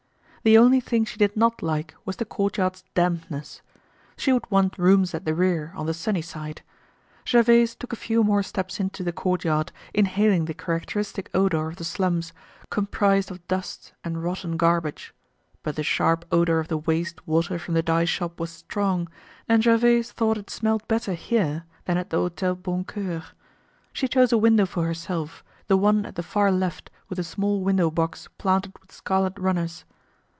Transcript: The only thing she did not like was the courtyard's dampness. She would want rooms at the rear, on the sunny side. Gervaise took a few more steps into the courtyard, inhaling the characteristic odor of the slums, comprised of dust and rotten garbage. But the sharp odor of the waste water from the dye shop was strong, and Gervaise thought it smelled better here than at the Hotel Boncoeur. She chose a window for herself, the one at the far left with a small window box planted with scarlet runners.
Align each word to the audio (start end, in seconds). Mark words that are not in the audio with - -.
The 0.43 0.57
only 0.57 0.79
thing 0.79 1.05
she 1.05 1.19
did 1.19 1.37
not 1.37 1.61
like 1.61 1.93
was 2.03 2.15
the 2.17 2.25
courtyard's 2.25 2.83
dampness. 2.95 3.61
She 4.17 4.33
would 4.33 4.49
want 4.49 4.75
rooms 4.79 5.13
at 5.13 5.23
the 5.23 5.35
rear, 5.35 5.71
on 5.75 5.85
the 5.85 5.93
sunny 5.93 6.23
side. 6.23 6.63
Gervaise 7.27 7.75
took 7.75 7.93
a 7.93 7.95
few 7.95 8.23
more 8.23 8.41
steps 8.41 8.79
into 8.79 9.03
the 9.03 9.11
courtyard, 9.13 9.71
inhaling 9.93 10.45
the 10.45 10.55
characteristic 10.55 11.29
odor 11.35 11.67
of 11.67 11.75
the 11.75 11.83
slums, 11.83 12.33
comprised 12.71 13.29
of 13.29 13.47
dust 13.47 13.93
and 14.03 14.23
rotten 14.23 14.57
garbage. 14.57 15.13
But 15.61 15.75
the 15.75 15.83
sharp 15.83 16.25
odor 16.31 16.59
of 16.59 16.69
the 16.69 16.77
waste 16.79 17.27
water 17.27 17.59
from 17.59 17.75
the 17.75 17.83
dye 17.83 18.05
shop 18.05 18.39
was 18.39 18.49
strong, 18.49 19.09
and 19.47 19.63
Gervaise 19.63 20.11
thought 20.11 20.39
it 20.39 20.49
smelled 20.49 20.87
better 20.87 21.13
here 21.13 21.65
than 21.85 21.99
at 21.99 22.09
the 22.09 22.17
Hotel 22.17 22.55
Boncoeur. 22.55 23.25
She 23.93 24.07
chose 24.07 24.31
a 24.31 24.39
window 24.39 24.65
for 24.65 24.87
herself, 24.87 25.43
the 25.67 25.77
one 25.77 26.03
at 26.03 26.15
the 26.15 26.23
far 26.23 26.51
left 26.51 26.89
with 27.09 27.19
a 27.19 27.23
small 27.23 27.61
window 27.61 27.91
box 27.91 28.27
planted 28.39 28.71
with 28.81 28.91
scarlet 28.91 29.37
runners. 29.37 29.85